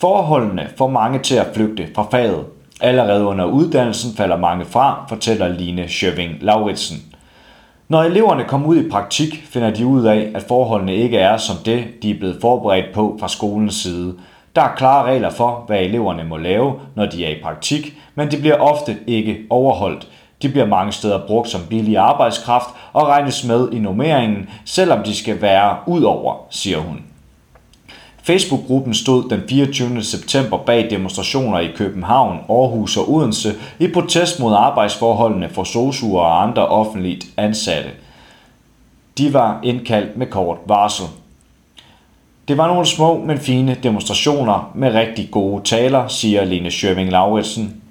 Forholdene 0.00 0.68
får 0.76 0.88
mange 0.88 1.18
til 1.18 1.34
at 1.34 1.50
flygte 1.54 1.86
fra 1.94 2.06
faget. 2.10 2.44
Allerede 2.80 3.24
under 3.24 3.44
uddannelsen 3.44 4.16
falder 4.16 4.36
mange 4.36 4.64
fra, 4.64 5.06
fortæller 5.08 5.48
Line 5.48 5.88
Schøving 5.88 6.32
Lauritsen. 6.40 6.96
Når 7.88 8.02
eleverne 8.02 8.44
kommer 8.44 8.68
ud 8.68 8.76
i 8.76 8.88
praktik, 8.90 9.44
finder 9.50 9.70
de 9.70 9.86
ud 9.86 10.04
af, 10.04 10.30
at 10.34 10.42
forholdene 10.42 10.94
ikke 10.94 11.18
er 11.18 11.36
som 11.36 11.56
det, 11.64 11.84
de 12.02 12.10
er 12.10 12.18
blevet 12.18 12.38
forberedt 12.40 12.94
på 12.94 13.16
fra 13.20 13.28
skolens 13.28 13.74
side. 13.74 14.14
Der 14.56 14.62
er 14.62 14.74
klare 14.76 15.06
regler 15.06 15.30
for, 15.30 15.64
hvad 15.66 15.80
eleverne 15.80 16.24
må 16.24 16.36
lave, 16.36 16.74
når 16.94 17.06
de 17.06 17.24
er 17.24 17.30
i 17.30 17.42
praktik, 17.42 17.94
men 18.14 18.30
det 18.30 18.40
bliver 18.40 18.56
ofte 18.56 18.96
ikke 19.06 19.38
overholdt. 19.50 20.08
De 20.42 20.48
bliver 20.48 20.66
mange 20.66 20.92
steder 20.92 21.26
brugt 21.26 21.48
som 21.48 21.60
billig 21.68 21.96
arbejdskraft 21.96 22.68
og 22.92 23.06
regnes 23.06 23.44
med 23.44 23.72
i 23.72 23.78
nummeringen, 23.78 24.48
selvom 24.64 25.02
de 25.02 25.16
skal 25.16 25.42
være 25.42 25.76
ud 25.86 26.02
over, 26.02 26.34
siger 26.50 26.78
hun. 26.78 27.02
Facebook-gruppen 28.22 28.94
stod 28.94 29.30
den 29.30 29.42
24. 29.48 30.02
september 30.02 30.58
bag 30.58 30.90
demonstrationer 30.90 31.58
i 31.58 31.70
København, 31.76 32.38
Aarhus 32.48 32.96
og 32.96 33.12
Odense 33.12 33.54
i 33.78 33.88
protest 33.88 34.40
mod 34.40 34.54
arbejdsforholdene 34.54 35.48
for 35.48 35.64
sosuer 35.64 36.20
og 36.20 36.42
andre 36.42 36.68
offentligt 36.68 37.26
ansatte. 37.36 37.90
De 39.18 39.32
var 39.32 39.60
indkaldt 39.62 40.16
med 40.16 40.26
kort 40.26 40.56
varsel. 40.66 41.06
Det 42.48 42.58
var 42.58 42.66
nogle 42.66 42.86
små, 42.86 43.24
men 43.24 43.38
fine 43.38 43.76
demonstrationer 43.82 44.72
med 44.74 44.94
rigtig 44.94 45.30
gode 45.30 45.64
taler, 45.64 46.08
siger 46.08 46.44
Lene 46.44 46.70
Schøving 46.70 47.10
Lauritsen, 47.10 47.82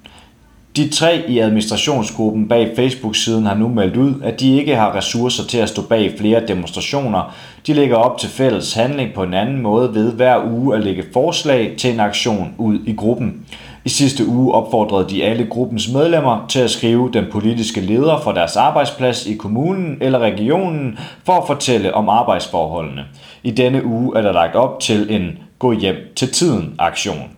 de 0.78 0.90
tre 0.90 1.24
i 1.28 1.40
administrationsgruppen 1.40 2.48
bag 2.48 2.72
Facebook-siden 2.76 3.46
har 3.46 3.56
nu 3.56 3.68
meldt 3.68 3.98
ud, 3.98 4.14
at 4.24 4.40
de 4.40 4.58
ikke 4.58 4.76
har 4.76 4.96
ressourcer 4.96 5.44
til 5.44 5.58
at 5.58 5.70
stå 5.70 5.82
bag 5.82 6.14
flere 6.18 6.48
demonstrationer. 6.48 7.36
De 7.68 7.74
lægger 7.74 7.96
op 7.96 8.18
til 8.18 8.30
fælles 8.30 8.74
handling 8.74 9.14
på 9.14 9.24
en 9.24 9.34
anden 9.34 9.62
måde 9.62 9.94
ved 9.94 10.12
hver 10.12 10.44
uge 10.52 10.76
at 10.76 10.84
lægge 10.84 11.04
forslag 11.14 11.74
til 11.78 11.94
en 11.94 12.00
aktion 12.00 12.54
ud 12.58 12.80
i 12.86 12.94
gruppen. 12.94 13.46
I 13.86 13.90
sidste 13.90 14.28
uge 14.28 14.54
opfordrede 14.54 15.10
de 15.10 15.24
alle 15.24 15.48
gruppens 15.50 15.94
medlemmer 15.94 16.46
til 16.50 16.60
at 16.60 16.72
skrive 16.72 17.10
den 17.14 17.26
politiske 17.32 17.82
leder 17.82 18.20
for 18.24 18.32
deres 18.32 18.56
arbejdsplads 18.56 19.26
i 19.26 19.34
kommunen 19.34 19.98
eller 20.02 20.20
regionen 20.20 21.00
for 21.26 21.34
at 21.34 21.48
fortælle 21.48 21.94
om 21.94 22.10
arbejdsforholdene. 22.10 23.06
I 23.44 23.52
denne 23.52 23.86
uge 23.86 24.18
er 24.18 24.22
der 24.22 24.32
lagt 24.32 24.56
op 24.56 24.80
til 24.80 25.16
en 25.16 25.38
gå 25.60 25.72
hjem 25.72 25.96
til 26.16 26.32
tiden 26.32 26.76
aktion. 26.80 27.37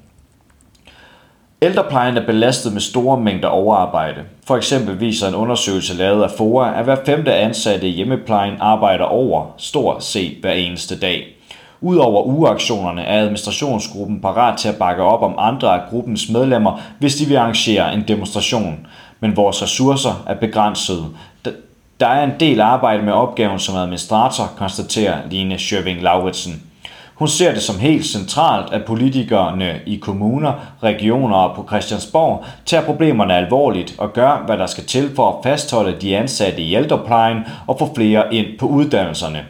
Ældreplejen 1.62 2.18
er 2.18 2.25
belastet 2.25 2.74
med 2.74 2.82
store 2.82 3.20
mængder 3.20 3.48
overarbejde. 3.48 4.22
For 4.48 4.58
eksempel 4.58 5.00
viser 5.00 5.28
en 5.28 5.36
undersøgelse 5.36 5.98
lavet 5.98 6.24
af 6.24 6.32
FOA, 6.32 6.80
at 6.80 6.84
hver 6.84 6.98
femte 7.06 7.34
ansatte 7.34 7.88
i 7.88 7.92
hjemmeplejen 7.92 8.54
arbejder 8.60 9.06
over 9.06 9.46
stort 9.58 10.04
set 10.04 10.38
hver 10.42 10.51
eneste 10.51 11.00
dag. 11.00 11.28
Udover 11.82 12.24
ugeaktionerne 12.24 13.01
er 13.01 13.22
administrationsgruppen 13.22 14.22
parat 14.22 14.58
til 14.58 14.70
at 14.70 14.75
bakke 14.75 15.04
op 15.04 15.22
om 15.22 15.36
andre 15.38 15.74
af 15.74 15.89
gruppens 15.89 16.30
medlemmer, 16.30 16.82
hvis 17.00 17.16
de 17.16 17.25
vil 17.25 17.36
arrangere 17.36 17.94
en 17.94 18.04
demonstration. 18.08 18.88
Men 19.20 19.38
vores 19.38 19.62
ressourcer 19.62 20.24
er 20.28 20.36
begrænsede. 20.36 21.06
Der 22.00 22.08
er 22.08 22.24
en 22.24 22.34
del 22.39 22.62
arbejde 22.62 23.04
med 23.04 23.13
opgaven 23.13 23.60
som 23.60 23.75
administrator, 23.75 24.51
konstaterer 24.58 25.18
Line 25.30 25.58
Schøving 25.58 26.01
Lauritsen. 26.01 26.63
Hun 27.19 27.27
ser 27.27 27.53
det 27.53 27.61
som 27.61 27.79
helt 27.79 28.05
centralt, 28.05 28.73
at 28.73 28.85
politikerne 28.85 29.79
i 29.85 29.95
kommuner, 29.95 30.53
regioner 30.83 31.35
og 31.35 31.55
på 31.55 31.65
Christiansborg 31.67 32.45
tager 32.65 32.83
problemerne 32.83 33.33
alvorligt 33.33 33.95
og 33.97 34.13
gør, 34.13 34.43
hvad 34.45 34.57
der 34.57 34.65
skal 34.65 34.83
til 34.83 35.15
for 35.15 35.29
at 35.29 35.35
fastholde 35.43 35.97
de 36.01 36.17
ansatte 36.17 36.61
i 36.61 36.75
ældreplejen 36.75 37.38
og 37.67 37.79
få 37.79 37.95
flere 37.95 38.33
ind 38.33 38.47
på 38.59 38.65
uddannelserne. 38.67 39.45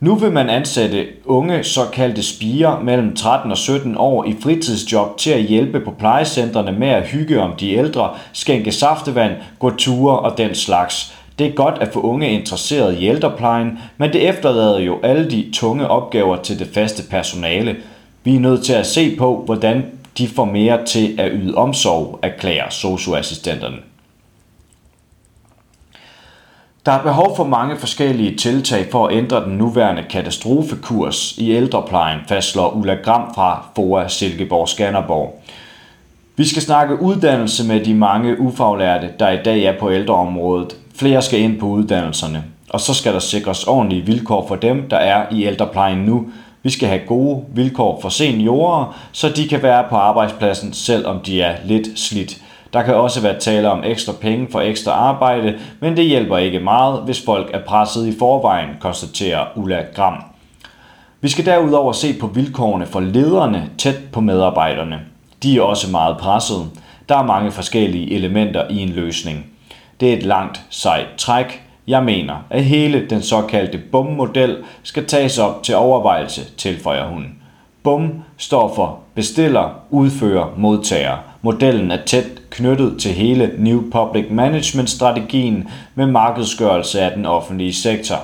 Nu 0.00 0.14
vil 0.14 0.32
man 0.32 0.50
ansætte 0.50 1.06
unge 1.24 1.64
såkaldte 1.64 2.22
spiger 2.22 2.80
mellem 2.80 3.16
13 3.16 3.50
og 3.50 3.58
17 3.58 3.96
år 3.96 4.24
i 4.24 4.36
fritidsjob 4.42 5.18
til 5.18 5.30
at 5.30 5.42
hjælpe 5.42 5.80
på 5.80 5.90
plejecentrene 5.90 6.72
med 6.72 6.88
at 6.88 7.06
hygge 7.06 7.40
om 7.40 7.52
de 7.56 7.72
ældre, 7.72 8.10
skænke 8.32 8.72
saftevand, 8.72 9.32
gå 9.58 9.70
ture 9.70 10.18
og 10.18 10.38
den 10.38 10.54
slags. 10.54 11.14
Det 11.38 11.46
er 11.46 11.52
godt 11.52 11.74
at 11.80 11.92
få 11.92 12.00
unge 12.00 12.30
interesseret 12.30 12.98
i 12.98 13.06
ældreplejen, 13.06 13.78
men 13.96 14.12
det 14.12 14.28
efterlader 14.28 14.78
jo 14.78 14.98
alle 15.02 15.30
de 15.30 15.50
tunge 15.54 15.88
opgaver 15.88 16.36
til 16.36 16.58
det 16.58 16.68
faste 16.74 17.02
personale. 17.10 17.76
Vi 18.24 18.36
er 18.36 18.40
nødt 18.40 18.64
til 18.64 18.72
at 18.72 18.86
se 18.86 19.16
på, 19.16 19.42
hvordan 19.44 19.84
de 20.18 20.28
får 20.28 20.44
mere 20.44 20.84
til 20.84 21.20
at 21.20 21.32
yde 21.34 21.54
omsorg, 21.54 22.18
erklærer 22.22 22.70
socioassistenterne. 22.70 23.76
Der 26.86 26.92
er 26.92 27.02
behov 27.02 27.36
for 27.36 27.44
mange 27.44 27.76
forskellige 27.76 28.36
tiltag 28.36 28.86
for 28.90 29.06
at 29.06 29.16
ændre 29.16 29.44
den 29.44 29.58
nuværende 29.58 30.04
katastrofekurs 30.10 31.38
i 31.38 31.50
ældreplejen, 31.50 32.20
fastslår 32.28 32.70
Ulla 32.70 32.94
Gram 32.94 33.34
fra 33.34 33.66
FOA 33.76 34.08
Silkeborg 34.08 34.68
Skanderborg. 34.68 35.42
Vi 36.36 36.44
skal 36.44 36.62
snakke 36.62 37.02
uddannelse 37.02 37.68
med 37.68 37.84
de 37.84 37.94
mange 37.94 38.40
ufaglærte, 38.40 39.10
der 39.18 39.30
i 39.30 39.42
dag 39.42 39.62
er 39.62 39.78
på 39.78 39.92
ældreområdet. 39.92 40.76
Flere 40.96 41.22
skal 41.22 41.40
ind 41.40 41.60
på 41.60 41.66
uddannelserne, 41.66 42.44
og 42.70 42.80
så 42.80 42.94
skal 42.94 43.12
der 43.12 43.18
sikres 43.18 43.64
ordentlige 43.64 44.06
vilkår 44.06 44.48
for 44.48 44.56
dem, 44.56 44.88
der 44.88 44.96
er 44.96 45.26
i 45.30 45.44
ældreplejen 45.44 45.98
nu. 45.98 46.26
Vi 46.62 46.70
skal 46.70 46.88
have 46.88 47.00
gode 47.06 47.44
vilkår 47.54 48.00
for 48.00 48.08
seniorer, 48.08 48.96
så 49.12 49.28
de 49.28 49.48
kan 49.48 49.62
være 49.62 49.84
på 49.90 49.96
arbejdspladsen, 49.96 50.72
selvom 50.72 51.20
de 51.20 51.42
er 51.42 51.56
lidt 51.64 51.98
slidt. 51.98 52.42
Der 52.72 52.82
kan 52.82 52.94
også 52.94 53.20
være 53.20 53.38
tale 53.40 53.70
om 53.70 53.84
ekstra 53.84 54.12
penge 54.20 54.46
for 54.50 54.60
ekstra 54.60 54.92
arbejde, 54.92 55.58
men 55.80 55.96
det 55.96 56.04
hjælper 56.04 56.38
ikke 56.38 56.60
meget, 56.60 57.02
hvis 57.02 57.24
folk 57.24 57.50
er 57.54 57.60
presset 57.66 58.06
i 58.06 58.18
forvejen, 58.18 58.68
konstaterer 58.80 59.44
Ulla 59.56 59.84
Gram. 59.94 60.24
Vi 61.20 61.28
skal 61.28 61.46
derudover 61.46 61.92
se 61.92 62.18
på 62.20 62.26
vilkårene 62.26 62.86
for 62.86 63.00
lederne 63.00 63.70
tæt 63.78 63.98
på 64.12 64.20
medarbejderne. 64.20 65.00
De 65.42 65.56
er 65.56 65.62
også 65.62 65.90
meget 65.90 66.16
presset. 66.18 66.70
Der 67.08 67.16
er 67.18 67.22
mange 67.22 67.50
forskellige 67.50 68.12
elementer 68.12 68.64
i 68.70 68.78
en 68.78 68.88
løsning. 68.88 69.53
Det 70.00 70.12
er 70.12 70.16
et 70.16 70.22
langt, 70.22 70.62
sejt 70.70 71.06
træk. 71.18 71.62
Jeg 71.86 72.04
mener, 72.04 72.34
at 72.50 72.64
hele 72.64 73.06
den 73.10 73.22
såkaldte 73.22 73.78
BUM-model 73.92 74.56
skal 74.82 75.06
tages 75.06 75.38
op 75.38 75.62
til 75.62 75.76
overvejelse, 75.76 76.56
tilføjer 76.56 77.08
hun. 77.08 77.26
BUM 77.82 78.22
står 78.36 78.74
for 78.74 78.98
bestiller, 79.14 79.80
udfører, 79.90 80.54
modtager. 80.56 81.16
Modellen 81.42 81.90
er 81.90 81.98
tæt 82.06 82.26
knyttet 82.50 83.00
til 83.00 83.10
hele 83.10 83.50
New 83.58 83.82
Public 83.90 84.24
Management-strategien 84.30 85.68
med 85.94 86.06
markedsgørelse 86.06 87.00
af 87.00 87.10
den 87.16 87.26
offentlige 87.26 87.74
sektor. 87.74 88.16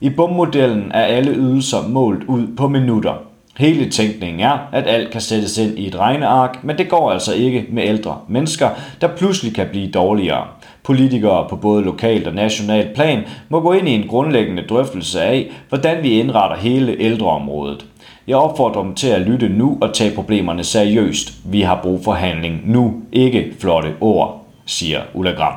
I 0.00 0.08
BUM-modellen 0.10 0.92
er 0.94 1.02
alle 1.02 1.32
ydelser 1.32 1.88
målt 1.88 2.24
ud 2.24 2.46
på 2.56 2.68
minutter. 2.68 3.14
Hele 3.56 3.90
tænkningen 3.90 4.40
er, 4.40 4.58
at 4.72 4.86
alt 4.86 5.10
kan 5.10 5.20
sættes 5.20 5.58
ind 5.58 5.78
i 5.78 5.86
et 5.86 5.98
regneark, 5.98 6.64
men 6.64 6.78
det 6.78 6.88
går 6.88 7.10
altså 7.10 7.34
ikke 7.34 7.66
med 7.70 7.84
ældre 7.84 8.18
mennesker, 8.28 8.68
der 9.00 9.08
pludselig 9.08 9.54
kan 9.54 9.66
blive 9.70 9.90
dårligere. 9.90 10.46
Politikere 10.82 11.46
på 11.48 11.56
både 11.56 11.84
lokalt 11.84 12.26
og 12.26 12.34
nationalt 12.34 12.94
plan 12.94 13.22
må 13.48 13.60
gå 13.60 13.72
ind 13.72 13.88
i 13.88 13.94
en 13.94 14.08
grundlæggende 14.08 14.62
drøftelse 14.62 15.22
af, 15.22 15.50
hvordan 15.68 16.02
vi 16.02 16.20
indretter 16.20 16.56
hele 16.56 16.96
ældreområdet. 16.98 17.86
Jeg 18.26 18.36
opfordrer 18.36 18.82
dem 18.82 18.94
til 18.94 19.08
at 19.08 19.20
lytte 19.20 19.48
nu 19.48 19.78
og 19.80 19.94
tage 19.94 20.14
problemerne 20.14 20.64
seriøst. 20.64 21.32
Vi 21.44 21.60
har 21.60 21.80
brug 21.82 22.04
for 22.04 22.12
handling 22.12 22.62
nu, 22.64 22.94
ikke 23.12 23.52
flotte 23.60 23.94
ord, 24.00 24.46
siger 24.66 25.00
Ulla 25.14 25.30
Gram. 25.30 25.54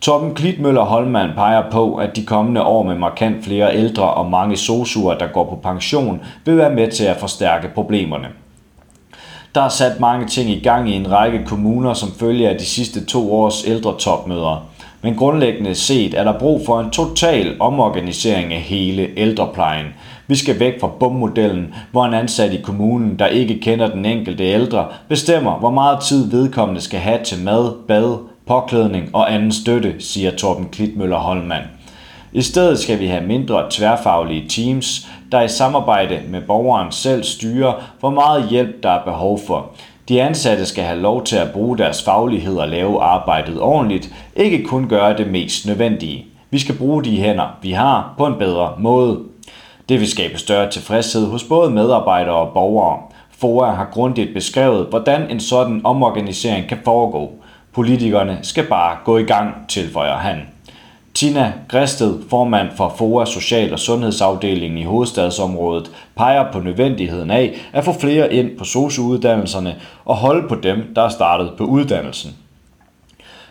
Torben 0.00 0.34
Klitmøller 0.34 0.82
Holmann 0.82 1.32
peger 1.34 1.70
på, 1.70 1.94
at 1.94 2.16
de 2.16 2.26
kommende 2.26 2.62
år 2.62 2.82
med 2.82 2.94
markant 2.94 3.44
flere 3.44 3.76
ældre 3.76 4.10
og 4.14 4.30
mange 4.30 4.56
sosuer, 4.56 5.18
der 5.18 5.26
går 5.26 5.44
på 5.44 5.56
pension, 5.56 6.20
vil 6.44 6.56
være 6.56 6.74
med 6.74 6.90
til 6.90 7.04
at 7.04 7.16
forstærke 7.16 7.68
problemerne. 7.74 8.26
Der 9.56 9.62
er 9.62 9.68
sat 9.68 10.00
mange 10.00 10.26
ting 10.26 10.50
i 10.50 10.60
gang 10.60 10.90
i 10.90 10.96
en 10.96 11.12
række 11.12 11.44
kommuner 11.46 11.94
som 11.94 12.12
følge 12.20 12.48
af 12.48 12.58
de 12.58 12.64
sidste 12.64 13.04
to 13.04 13.34
års 13.34 13.64
ældre 13.66 13.94
topmøder. 13.98 14.66
Men 15.02 15.14
grundlæggende 15.14 15.74
set 15.74 16.14
er 16.14 16.24
der 16.24 16.38
brug 16.38 16.66
for 16.66 16.80
en 16.80 16.90
total 16.90 17.56
omorganisering 17.60 18.52
af 18.52 18.60
hele 18.60 19.08
ældreplejen. 19.16 19.86
Vi 20.26 20.34
skal 20.34 20.60
væk 20.60 20.80
fra 20.80 20.90
bummodellen, 21.00 21.74
hvor 21.92 22.04
en 22.04 22.14
ansat 22.14 22.52
i 22.52 22.60
kommunen, 22.60 23.18
der 23.18 23.26
ikke 23.26 23.60
kender 23.60 23.90
den 23.90 24.04
enkelte 24.04 24.44
ældre, 24.44 24.86
bestemmer, 25.08 25.58
hvor 25.58 25.70
meget 25.70 26.00
tid 26.00 26.30
vedkommende 26.30 26.80
skal 26.80 27.00
have 27.00 27.24
til 27.24 27.44
mad, 27.44 27.72
bad, 27.88 28.16
påklædning 28.46 29.10
og 29.12 29.34
anden 29.34 29.52
støtte, 29.52 29.94
siger 29.98 30.30
Torben 30.30 30.68
Klitmøller 30.72 31.18
Holmand. 31.18 31.64
I 32.32 32.42
stedet 32.42 32.78
skal 32.78 33.00
vi 33.00 33.06
have 33.06 33.26
mindre 33.26 33.66
tværfaglige 33.70 34.48
teams, 34.48 35.08
der 35.32 35.42
i 35.42 35.48
samarbejde 35.48 36.20
med 36.28 36.40
borgeren 36.40 36.92
selv 36.92 37.24
styrer, 37.24 37.72
hvor 38.00 38.10
meget 38.10 38.48
hjælp 38.48 38.82
der 38.82 38.90
er 38.90 39.04
behov 39.04 39.40
for. 39.46 39.70
De 40.08 40.22
ansatte 40.22 40.66
skal 40.66 40.84
have 40.84 41.00
lov 41.00 41.24
til 41.24 41.36
at 41.36 41.52
bruge 41.52 41.78
deres 41.78 42.02
faglighed 42.02 42.56
og 42.56 42.68
lave 42.68 43.02
arbejdet 43.02 43.60
ordentligt, 43.60 44.14
ikke 44.36 44.64
kun 44.64 44.88
gøre 44.88 45.16
det 45.16 45.30
mest 45.30 45.66
nødvendige. 45.66 46.26
Vi 46.50 46.58
skal 46.58 46.78
bruge 46.78 47.04
de 47.04 47.16
hænder, 47.16 47.58
vi 47.62 47.70
har, 47.70 48.14
på 48.18 48.26
en 48.26 48.34
bedre 48.38 48.72
måde. 48.78 49.18
Det 49.88 50.00
vil 50.00 50.10
skabe 50.10 50.38
større 50.38 50.70
tilfredshed 50.70 51.26
hos 51.26 51.44
både 51.44 51.70
medarbejdere 51.70 52.34
og 52.36 52.52
borgere. 52.54 52.98
FOA 53.30 53.70
har 53.70 53.88
grundigt 53.92 54.34
beskrevet, 54.34 54.86
hvordan 54.90 55.30
en 55.30 55.40
sådan 55.40 55.80
omorganisering 55.84 56.68
kan 56.68 56.78
foregå. 56.84 57.32
Politikerne 57.72 58.38
skal 58.42 58.66
bare 58.66 58.96
gå 59.04 59.18
i 59.18 59.22
gang, 59.22 59.54
tilføjer 59.68 60.16
han. 60.16 60.55
Tina 61.16 61.52
Græsted, 61.68 62.14
formand 62.30 62.68
for 62.76 62.94
FOA 62.98 63.24
Social- 63.24 63.72
og 63.72 63.78
Sundhedsafdelingen 63.78 64.78
i 64.78 64.84
hovedstadsområdet, 64.84 65.90
peger 66.16 66.52
på 66.52 66.60
nødvendigheden 66.60 67.30
af 67.30 67.54
at 67.72 67.84
få 67.84 67.92
flere 68.00 68.32
ind 68.32 68.58
på 68.58 68.64
sociouddannelserne 68.64 69.74
og 70.04 70.16
holde 70.16 70.48
på 70.48 70.54
dem, 70.54 70.92
der 70.96 71.02
er 71.02 71.08
startet 71.08 71.50
på 71.58 71.64
uddannelsen. 71.64 72.30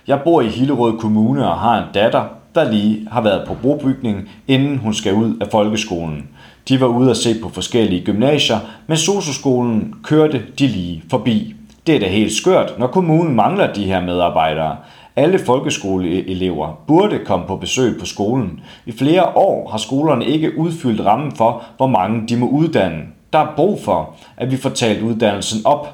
Jeg 0.08 0.22
bor 0.24 0.42
i 0.42 0.48
Hillerød 0.48 0.98
Kommune 0.98 1.48
og 1.48 1.60
har 1.60 1.78
en 1.78 1.94
datter, 1.94 2.24
der 2.56 2.72
lige 2.72 3.08
har 3.12 3.22
været 3.22 3.48
på 3.48 3.54
brobygning, 3.62 4.30
inden 4.48 4.78
hun 4.78 4.94
skal 4.94 5.14
ud 5.14 5.38
af 5.42 5.48
folkeskolen. 5.52 6.28
De 6.70 6.82
var 6.82 6.88
ude 6.88 7.10
at 7.12 7.18
se 7.18 7.36
på 7.44 7.50
forskellige 7.50 8.06
gymnasier, 8.06 8.60
men 8.88 8.98
socioskolen 8.98 9.94
kørte 10.04 10.44
de 10.60 10.68
lige 10.68 11.04
forbi. 11.10 11.56
Det 11.88 11.96
er 11.96 12.00
da 12.00 12.08
helt 12.08 12.34
skørt, 12.34 12.80
når 12.80 12.88
kommunen 12.88 13.36
mangler 13.36 13.74
de 13.74 13.84
her 13.84 14.02
medarbejdere. 14.02 14.76
Alle 15.16 15.40
folkeskoleelever 15.40 16.80
burde 16.88 17.20
komme 17.26 17.46
på 17.48 17.56
besøg 17.56 18.00
på 18.00 18.06
skolen. 18.06 18.60
I 18.86 18.92
flere 18.92 19.26
år 19.26 19.70
har 19.70 19.78
skolerne 19.78 20.26
ikke 20.26 20.58
udfyldt 20.58 21.06
rammen 21.06 21.32
for, 21.32 21.64
hvor 21.78 21.88
mange 21.88 22.28
de 22.28 22.38
må 22.38 22.48
uddanne. 22.48 23.04
Der 23.34 23.40
er 23.40 23.54
brug 23.56 23.82
for, 23.82 24.16
at 24.38 24.52
vi 24.52 24.58
får 24.58 24.70
talt 24.70 25.02
uddannelsen 25.02 25.66
op. 25.66 25.88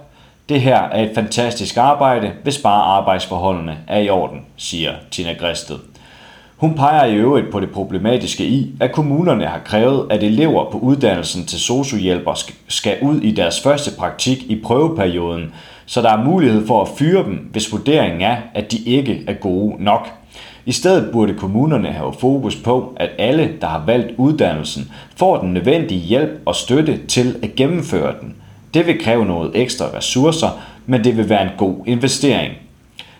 Det 0.49 0.61
her 0.61 0.81
er 0.81 1.03
et 1.03 1.11
fantastisk 1.15 1.77
arbejde, 1.77 2.31
hvis 2.43 2.57
bare 2.57 2.83
arbejdsforholdene 2.83 3.77
er 3.87 3.99
i 3.99 4.09
orden, 4.09 4.41
siger 4.57 4.91
Tina 5.11 5.33
Græsted. 5.33 5.77
Hun 6.57 6.75
peger 6.75 7.05
i 7.05 7.15
øvrigt 7.15 7.51
på 7.51 7.59
det 7.59 7.71
problematiske 7.71 8.45
i, 8.45 8.75
at 8.79 8.91
kommunerne 8.91 9.45
har 9.45 9.59
krævet, 9.59 10.07
at 10.09 10.23
elever 10.23 10.71
på 10.71 10.77
uddannelsen 10.77 11.45
til 11.45 11.59
sociohjælper 11.59 12.43
skal 12.67 12.97
ud 13.01 13.21
i 13.21 13.31
deres 13.31 13.61
første 13.61 13.91
praktik 13.97 14.43
i 14.43 14.61
prøveperioden, 14.63 15.53
så 15.91 16.01
der 16.01 16.09
er 16.09 16.23
mulighed 16.23 16.67
for 16.67 16.81
at 16.81 16.87
fyre 16.97 17.23
dem, 17.23 17.49
hvis 17.51 17.71
vurderingen 17.71 18.21
er, 18.21 18.37
at 18.53 18.71
de 18.71 18.77
ikke 18.77 19.23
er 19.27 19.33
gode 19.33 19.83
nok. 19.83 20.07
I 20.65 20.71
stedet 20.71 21.11
burde 21.11 21.33
kommunerne 21.33 21.87
have 21.87 22.13
fokus 22.19 22.55
på, 22.55 22.93
at 22.97 23.09
alle, 23.17 23.51
der 23.61 23.67
har 23.67 23.83
valgt 23.85 24.13
uddannelsen, 24.17 24.91
får 25.15 25.37
den 25.37 25.53
nødvendige 25.53 25.99
hjælp 25.99 26.41
og 26.45 26.55
støtte 26.55 26.99
til 27.07 27.35
at 27.43 27.55
gennemføre 27.55 28.13
den. 28.21 28.35
Det 28.73 28.87
vil 28.87 29.03
kræve 29.03 29.25
noget 29.25 29.51
ekstra 29.53 29.85
ressourcer, 29.97 30.49
men 30.85 31.03
det 31.03 31.17
vil 31.17 31.29
være 31.29 31.43
en 31.43 31.57
god 31.57 31.75
investering. 31.85 32.53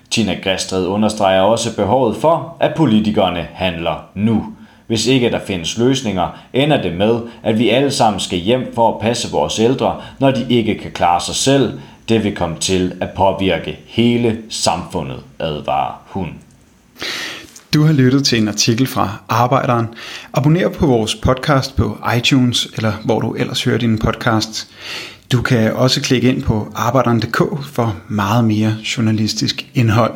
Tina 0.10 0.38
Græstred 0.44 0.88
understreger 0.88 1.42
også 1.42 1.76
behovet 1.76 2.16
for, 2.16 2.58
at 2.60 2.74
politikerne 2.76 3.48
handler 3.54 4.06
nu. 4.16 4.46
Hvis 4.88 5.08
ikke 5.08 5.32
der 5.32 5.40
findes 5.40 5.78
løsninger, 5.78 6.28
ender 6.54 6.82
det 6.82 6.94
med, 6.94 7.20
at 7.44 7.60
vi 7.60 7.70
alle 7.70 7.92
sammen 7.92 8.20
skal 8.20 8.40
hjem 8.40 8.72
for 8.76 8.94
at 8.94 9.00
passe 9.00 9.32
vores 9.32 9.60
ældre, 9.60 10.02
når 10.20 10.32
de 10.32 10.46
ikke 10.50 10.78
kan 10.78 10.92
klare 10.92 11.22
sig 11.22 11.36
selv. 11.36 11.80
Det 12.12 12.24
vil 12.24 12.36
komme 12.36 12.58
til 12.60 12.94
at 13.02 13.10
påvirke 13.16 13.80
hele 13.86 14.38
samfundet, 14.50 15.20
advarer 15.40 16.02
hun. 16.06 16.28
Du 17.74 17.84
har 17.84 17.94
lyttet 17.94 18.26
til 18.26 18.42
en 18.42 18.48
artikel 18.48 18.88
fra 18.88 19.24
Arbejderen. 19.30 19.88
Abonner 20.34 20.70
på 20.70 20.86
vores 20.86 21.16
podcast 21.16 21.76
på 21.76 21.98
iTunes, 22.18 22.68
eller 22.76 22.94
hvor 23.06 23.20
du 23.20 23.34
ellers 23.34 23.64
hører 23.64 23.78
din 23.78 23.98
podcast. 23.98 24.68
Du 25.32 25.42
kan 25.42 25.74
også 25.74 26.02
klikke 26.02 26.30
ind 26.30 26.44
på 26.44 26.68
arbejderen.dk 26.76 27.66
for 27.66 27.96
meget 28.08 28.46
mere 28.46 28.76
journalistisk 28.98 29.68
indhold. 29.74 30.14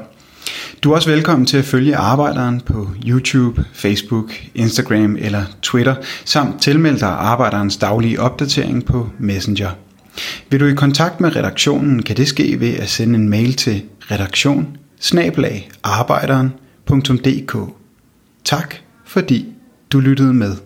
Du 0.84 0.91
er 0.91 0.95
også 0.95 1.10
velkommen 1.10 1.45
til 1.45 1.58
at 1.58 1.65
følge 1.65 1.95
Arbejderen 1.95 2.62
på 2.62 2.89
YouTube, 3.08 3.65
Facebook, 3.73 4.34
Instagram 4.55 5.15
eller 5.19 5.43
Twitter, 5.62 5.95
samt 6.25 6.62
tilmelde 6.62 6.99
dig 6.99 7.10
Arbejderens 7.10 7.77
daglige 7.77 8.19
opdatering 8.19 8.86
på 8.86 9.10
Messenger. 9.19 9.84
Vil 10.49 10.60
du 10.60 10.65
i 10.65 10.73
kontakt 10.73 11.21
med 11.21 11.36
redaktionen, 11.36 12.04
kan 12.04 12.17
det 12.17 12.28
ske 12.28 12.60
ved 12.60 12.73
at 12.73 12.89
sende 12.89 13.15
en 13.15 13.30
mail 13.30 13.54
til 13.54 13.84
redaktion 14.12 14.78
Tak 18.43 18.75
fordi 19.06 19.45
du 19.91 19.99
lyttede 19.99 20.34
med. 20.34 20.64